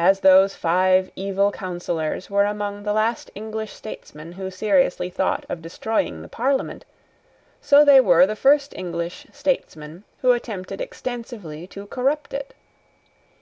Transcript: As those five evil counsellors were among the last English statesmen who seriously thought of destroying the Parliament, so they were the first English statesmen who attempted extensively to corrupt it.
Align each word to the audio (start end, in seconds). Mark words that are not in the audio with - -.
As 0.00 0.20
those 0.20 0.54
five 0.54 1.10
evil 1.14 1.52
counsellors 1.52 2.30
were 2.30 2.46
among 2.46 2.82
the 2.84 2.94
last 2.94 3.30
English 3.34 3.74
statesmen 3.74 4.32
who 4.32 4.50
seriously 4.50 5.10
thought 5.10 5.44
of 5.50 5.60
destroying 5.60 6.22
the 6.22 6.28
Parliament, 6.30 6.86
so 7.60 7.84
they 7.84 8.00
were 8.00 8.24
the 8.26 8.34
first 8.34 8.72
English 8.74 9.26
statesmen 9.34 10.04
who 10.22 10.32
attempted 10.32 10.80
extensively 10.80 11.66
to 11.66 11.86
corrupt 11.88 12.32
it. 12.32 12.54